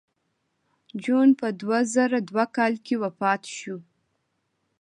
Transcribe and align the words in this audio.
جون 1.03 1.29
په 1.39 1.47
دوه 1.59 1.79
زره 1.93 2.19
دوه 2.29 2.45
کال 2.55 2.73
کې 2.85 2.95
وفات 3.03 3.43
شو 3.57 3.77